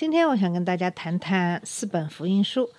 [0.00, 2.70] 今天我想跟大家谈谈四本福音书，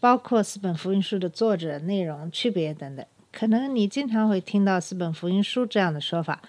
[0.00, 3.04] 包括四本福音书的作者、内容、区别等等。
[3.30, 6.40] 可能你经常会听到四本福音书这样的说法。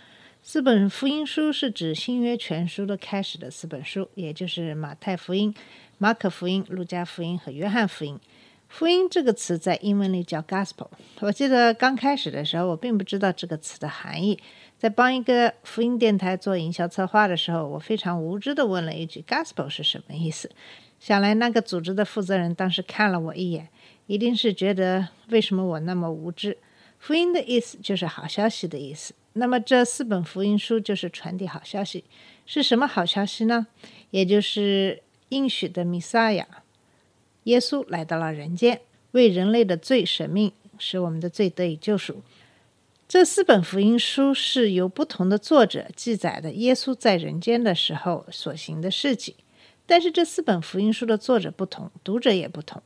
[0.41, 5.53] 四本福音书是指新约全书的开始的四本书，也就是马太福音、
[5.97, 8.17] 马可福音、路加福音和约翰福音。
[8.71, 10.87] 福音这个词在英文里叫 gospel。
[11.19, 14.39] 我记得刚开始的时候，我并不知道这个词的含义。
[14.77, 20.49] 在帮一个福音电台做营销策划的时候，我非常无知的问了一句 “gospel” 是什么意思。
[21.01, 23.67] 想来那个组织的负责人当时看了我一眼，
[24.07, 26.57] 一定是觉得为什么我那么无知。
[26.97, 29.13] 福音的意思就是好消息的意思。
[29.33, 32.05] 那么这四本福音书就是传递好消息。
[32.45, 33.67] 是什么好消息呢？
[34.11, 36.60] 也就是应许的弥撒亚。
[37.43, 42.21] 耶稣来到了人间，为人类的罪舍命，使我们的罪得以救赎。
[43.07, 49.35] 这四本福音书是由不同的作者记载的耶稣在人间的时候所行的事迹，
[49.85, 52.81] 但是这四本福音书的作者不同，读者也不同，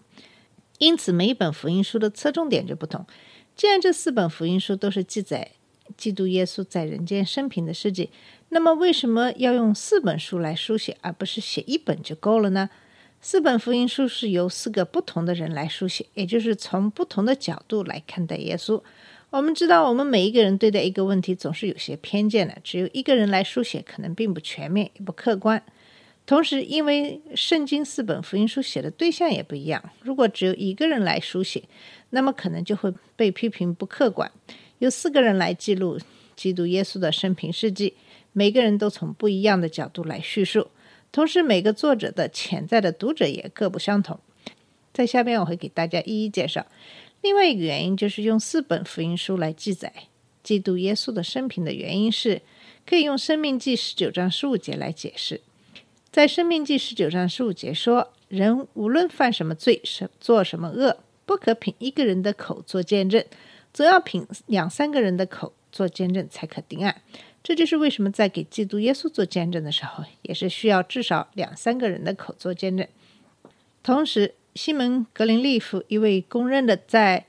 [0.80, 3.06] 因此每一本福音书的侧重点就不同。
[3.56, 5.52] 既然这四本福音书都是记载
[5.96, 8.10] 基督耶稣在人间生平的事迹，
[8.50, 12.70] 那么为什么要用四本书来书写，而不是写一本就够了呢？
[13.28, 18.80] 四本福音书是由四个不同的人来书写，也就是从不同的角度来看待耶稣。
[19.32, 25.60] 我们知道，我们每一个人对待一个问题总是有些偏见的，只有一个人来书写，可能并不全面也不客观。
[26.28, 31.64] 同时，因为圣经四本福音书写的对象也不一样，如果只有一个人来书写，
[32.12, 34.32] 那么可能就会被批评不客观。
[34.78, 36.00] 由四个人来记录
[36.36, 37.96] 基督耶稣的生平事迹，
[38.34, 40.68] 每个人都从不一样的角度来叙述，
[41.12, 44.20] 同时每个作者的潜在的读者也各不相同。
[44.94, 46.66] 在下边我会给大家一一介绍。
[47.22, 49.92] 另外一个原因就是用四本福音书来记载
[50.44, 52.42] 基督耶稣的生平的原因是，
[52.86, 55.42] 可以用《生命记》十九章十五节来解释。
[56.12, 63.26] 在《生命记》十九章十五节说：“人无论犯什么罪，什做什么恶，不可凭一个人的口做见证，
[63.74, 67.02] 总要凭两三个人的口做见证，才可定案。”
[67.46, 72.88] 这就是为什么在给基督耶稣做见证的时候，也是需要至少两三个人的口做见证。
[73.84, 77.28] 同时，西门·格林利夫，一位公认的在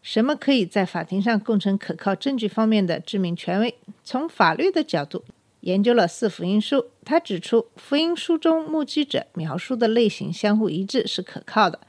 [0.00, 5.22] 什么可以在法庭上构成可靠证据方面的知名权威，从法律的角度
[5.60, 6.86] 研究了四福音书。
[7.04, 11.80] 他指出，福音书中目击者描述的类型相互一致是可靠的，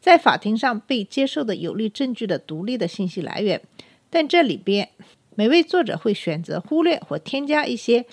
[0.00, 3.60] 在法庭上被接受的有力证据的独立的信息来源。
[4.08, 4.90] 但这里边，
[5.40, 8.04] 每位作者会选择忽略或添加一些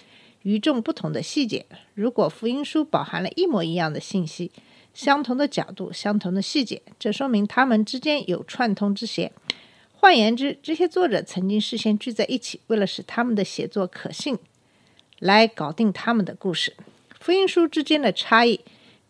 [0.43, 1.65] 与众不同的细节。
[1.93, 4.49] 如果福音书饱含了一模一样的信息，
[4.93, 9.29] 相同的角度、相同的细节，这说明他们之间有串通之嫌。
[9.91, 14.39] 换言之，这些作者曾经事先聚在一起，为了使他们的写作可信，
[15.19, 16.77] 来搞定他们的故事。
[17.19, 18.61] 福音书之间的差异，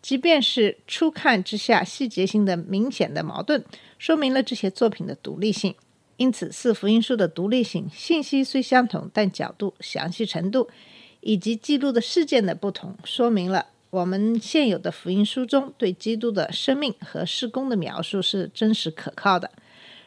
[0.02, 3.64] 即便是初看之下细节性的明显的矛盾，
[3.96, 5.76] 说明了这些作品的独立性。
[6.18, 10.68] 因此，四福音书的独立性，信息虽相同，但角度、详细程度
[11.20, 13.68] 以及记录的事件的不同，说明了。
[13.90, 19.50] 我们现有的福音书中对基督的生命和施工的描述是真实可靠的。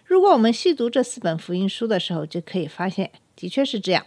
[0.06, 4.06] 如果我们细读这四本福音书的时候，就可以发现，的确是这样。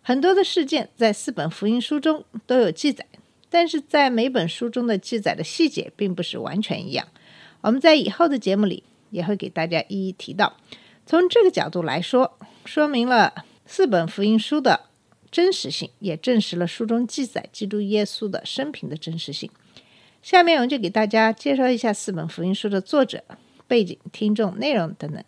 [0.00, 3.06] 很多的事件在四本福音书中都有记载，
[3.50, 7.06] 但是在每本书中的记载的细节并不是完全一样。
[7.60, 10.56] 我们在以后的节目里也会给大家一一提到。
[11.06, 14.86] 从这个角度来说，说明了四本福音书的。
[15.30, 19.50] 真实性也证实了书中记载基督耶稣的生平的真实性。
[20.20, 23.24] 下面我就给大家介绍一下四本福音书的作者、
[23.66, 25.24] 背景、听众、内容等等。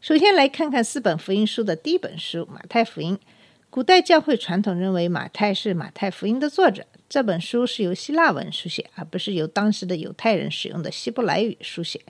[0.00, 3.16] 首先来看看四本福音书的第一本书《马太福音》。
[3.70, 6.84] 古代教会传统认为马太是马太福音的作者。
[7.08, 12.00] 这本书是由希腊文书写，而不是由当时的犹太人使用的希伯来语书写，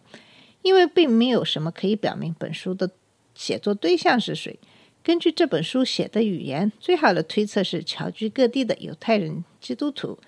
[0.63, 2.91] 因为并没有什么可以表明本书的
[3.35, 4.59] 写作对象是谁。
[5.03, 10.19] 根据这本书写的语言，最好的推测是侨居各地的犹太人基督徒。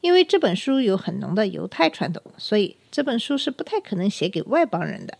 [0.00, 5.18] 因为这本书有很浓的犹太传统，所以这本书是不太可能写给外邦人的。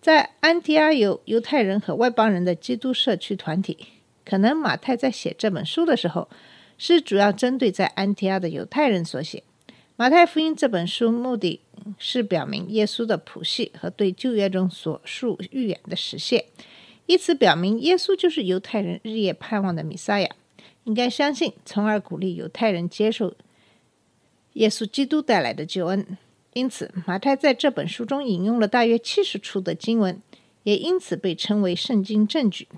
[0.00, 3.76] 在安提阿有犹太人和外邦人的基督社区团体，
[4.24, 6.28] 可能马太在写这本书的时候，
[6.76, 9.44] 是主要针对在安提阿的犹太人所写。
[10.00, 11.60] 马太福音这本书目的
[11.98, 16.44] 是表明耶稣的谱系和对旧约中所述预言的实现，
[17.06, 20.30] 以此表明耶稣就是犹太人日夜盼望的弥赛亚，
[20.84, 23.34] 应该相信，从而鼓励犹太人接受
[24.52, 26.16] 耶稣基督带来的救恩。
[26.52, 30.22] 因此，马太在这本书中引用了大约七十处的经文，
[30.62, 32.68] 也因此被称为圣经证据。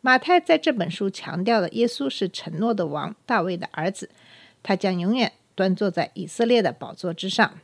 [0.00, 4.08] 马太在这本书强调的耶稣是承诺的王大卫的儿子，
[4.62, 7.58] 他将永远端坐在以色列的宝座之上。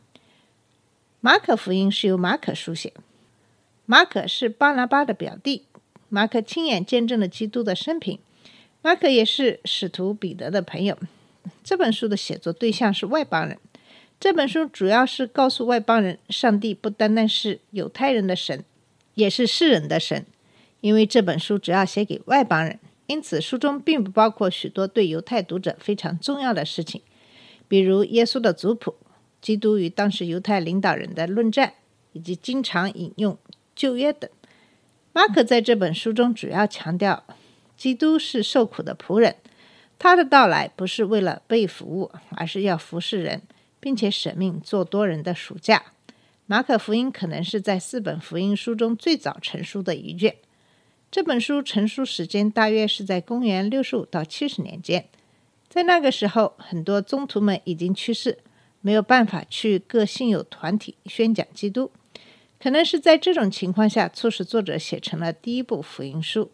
[1.20, 2.92] 马可福音是由马可书写，
[3.86, 5.62] 马可是巴拿巴的表弟，
[6.08, 8.18] 马可亲眼见证了基督的生平，
[8.82, 10.98] 马可也是使徒彼得的朋友。
[11.62, 13.56] 这本书的写作对象是外邦人。
[14.18, 18.64] 这本书主要是告诉外邦人，上帝不单单是犹太人的神，
[19.14, 20.26] 也是世人的神。
[20.80, 27.00] 因为这本书主要写给外邦人，因此书中并不包括许多对犹太读者非常重要的事情，
[27.68, 28.94] 比如耶稣的族谱、
[29.40, 31.74] 基督与当时犹太领导人的论战，
[32.12, 33.38] 以及经常引用
[33.74, 34.30] 旧约等。
[35.12, 37.24] 马可在这本书中主要强调，
[37.76, 39.36] 基督是受苦的仆人，
[39.98, 43.42] 他的到来不是为了被服务，而是要服侍人。
[43.84, 45.92] 并且舍命做多人的暑假。
[46.46, 50.36] 马可福音可能是在四本福音书中最早成书的一卷。
[51.10, 55.10] 这本书成书时间大约是在公元六十五到七十年间。
[55.74, 58.38] 在那个时候，很多宗徒们已经去世，
[58.80, 61.90] 没有办法去各信友团体宣讲基督。
[62.60, 66.52] 可能是在这种情况下，促使作者写成了第一部福音书。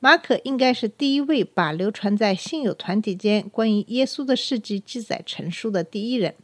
[0.00, 6.34] 马可应该是第一位把流传在信友团体间关于耶稣的事迹记载成书的第一人。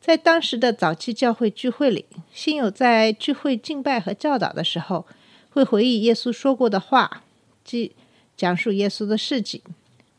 [0.00, 5.06] 在当时的早期教会聚会里，信友在聚会敬拜和教导的时候，
[5.50, 7.22] 会回忆耶稣说过的话，
[7.62, 7.92] 即
[8.36, 9.62] 讲述耶稣的事迹。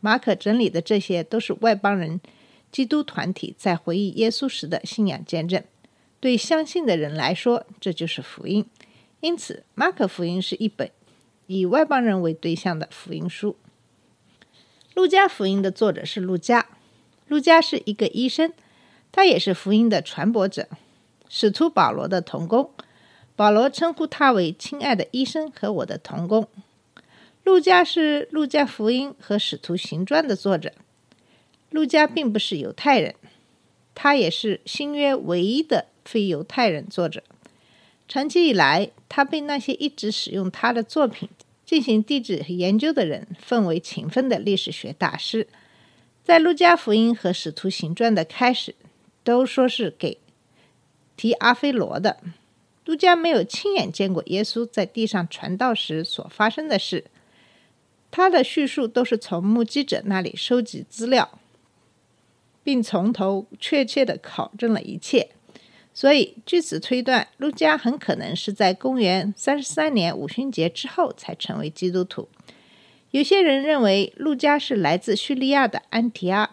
[0.04, 2.20] 马可整理的这些都是外邦人
[2.70, 5.64] 基督团体在回忆耶稣时的信仰见证。
[6.20, 8.66] 对相信的人来说，这就是福音。
[9.22, 10.92] 因此，马可福音是一本。
[11.48, 13.56] 以外邦人为对象的福音书，
[14.94, 16.68] 《路加福音》的作者是路加。
[17.30, 18.52] 路加是一个医生，
[19.10, 20.68] 他也是福音的传播者，
[21.30, 22.72] 使徒保罗的同工。
[23.38, 26.50] 保罗称呼他为“亲爱的医生”和我的同工。
[27.44, 30.72] 路加是《路加福音》和《使徒行传》的作者。
[31.72, 33.16] 路加并不是犹太人，
[33.94, 37.22] 他也是新约唯一的非犹太人作者。
[38.07, 41.28] 长期以来，他被那些一直使用他的作品
[41.66, 45.48] 进行地质研究的人奉为勤奋的历史学大师。
[46.24, 48.74] 在《路加福音》和《使徒行传》的开始，
[49.25, 50.19] 都说是给
[51.18, 52.22] 提阿非罗的。
[52.86, 57.06] 路加没有亲眼见过耶稣在地上传道时所发生的事，
[58.15, 61.39] 他的叙述都是从目击者那里收集资料，
[62.63, 65.31] 并从头确切的考证了一切。
[65.95, 72.30] 所以，据此推断，路加很可能是在公元三十三年五旬节之后才成为基督徒。
[73.10, 76.51] 有些人认为，路加是来自叙利亚的安提阿，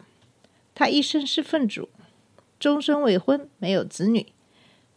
[0.74, 1.90] 他一生是奉主，
[2.58, 4.32] 终身未婚，没有子女，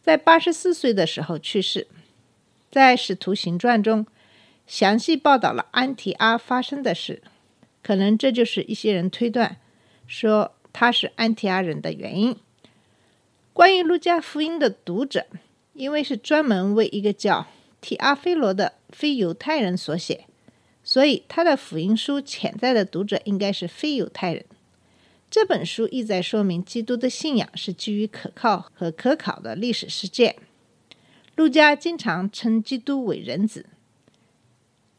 [0.00, 1.86] 在八十四岁的时候去世。
[2.70, 4.06] 在《使徒行传》中，
[4.66, 7.22] 详细报道了安提阿发生的事，
[7.82, 9.58] 可能这就是一些人推断
[10.06, 12.36] 说他是安提阿人的原因。
[13.52, 15.26] 关于路加福音的读者，
[15.74, 17.46] 因为是专门为一个叫
[17.80, 20.24] 提阿非罗的非犹太人所写，
[20.82, 24.44] 所以他的福音书潜在的读者应该是非犹太人。
[25.30, 30.36] 这本书意在说明基督的信仰是基于可靠和可考的历史事件。
[31.36, 33.66] 路加经常称基督为人子，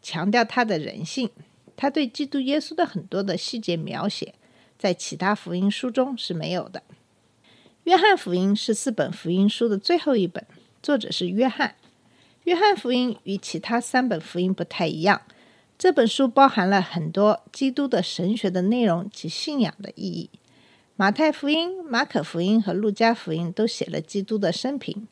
[0.05, 1.31] 强调他的人性。
[1.75, 4.35] 他对基督耶稣的很多的细节描写，
[4.77, 6.83] 在其他福音书中是没有的。
[7.85, 10.45] 约翰福音是四本福音书的最后一本，
[10.83, 11.73] 作者是约翰。
[12.43, 15.23] 约翰福音与其他三本福音不太一样，
[15.75, 20.29] 这本书包含了很多基督的神学的内容及信仰的意义。
[20.95, 25.07] 马太福音、马可福音和路加福音都写了基督的生平。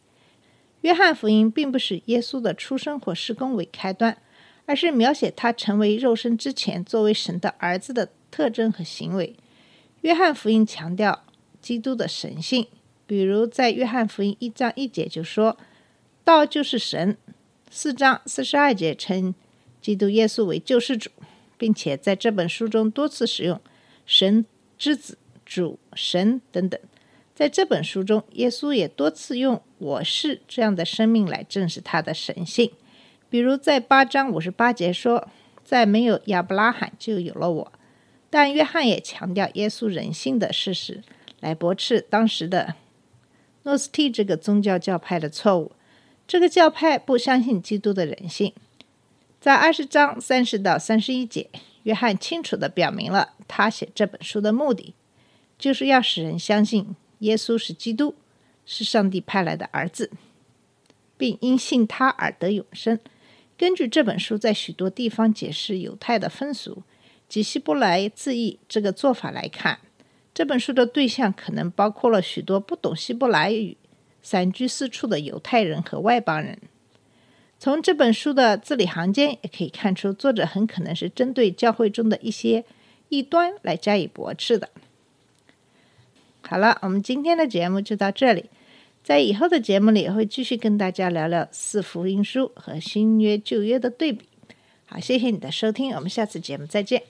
[0.81, 4.17] 约翰福音并不是耶稣的出生或施工为开端，
[4.65, 9.35] 而是描写他成为肉身之前作为神的儿子的特征和行为。
[10.01, 11.23] 约翰福音强调。
[11.63, 12.67] 基督的神性，
[13.07, 15.57] 比如在约翰福音一章一节就说
[16.25, 17.15] ：“道就是神。”
[17.71, 19.33] 四章四十二节称
[19.81, 21.09] 基督耶稣为救世主，
[21.57, 23.61] 并且在这本书中多次使用
[24.05, 24.45] “神
[24.77, 26.77] 之子”“主”“神”等等。
[27.33, 32.69] 在这本书中，耶稣也多次用“我是”这样的生命来证实他的神性，
[33.33, 35.27] 比如在八章五十八节说
[35.65, 37.73] ：“在没有亚伯拉罕就有了我。”
[38.29, 41.01] 但约翰也强调耶稣人性的事实。
[41.39, 42.75] 来驳斥当时的
[43.63, 45.71] 诺斯替这个宗教教派的错误。
[46.27, 48.53] 这个教派不相信基督的人性。
[49.41, 51.49] 在二十章三十到三十一节，
[51.81, 54.93] 约翰清楚地表明了他写这本书的目的，
[55.57, 58.13] 就是要使人相信耶稣是基督，
[58.63, 60.11] 是上帝派来的儿子，
[61.17, 62.99] 并因信他而得永生。
[63.63, 66.83] 根据这本书在许多地方解释犹太的风俗
[67.29, 69.79] 及希伯来字义这个做法来看，
[70.33, 73.77] 这本书的对象可能包括了许多不懂希伯来语、
[74.21, 76.59] 散居四处的犹太人和外邦人。
[77.57, 82.65] 从这本书的字里行间也可以看出，作者很可能是针对教会中的一些
[83.07, 84.69] 异端来加以驳斥的。
[86.41, 88.49] 好了，我们今天的节目就到这里，
[89.03, 94.29] 在以后的节目里会继续跟大家聊聊四福音书和新约旧约的对比。
[94.85, 97.03] 好，谢谢你的收听，我们下次节目再见。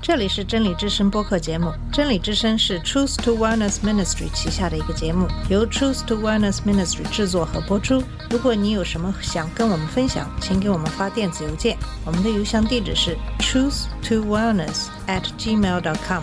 [0.00, 1.72] 这里是真理之声播客节目。
[1.92, 8.02] 真理之声是 Truth to Wellness Ministry 旗下的一个节目，由 Truth to Wellness Ministry 制作和播出。
[8.30, 16.22] 如果你有什么想跟我们分享，请给我们发电子邮件，我们的邮箱地址是 truth to wellness at gmail dot com。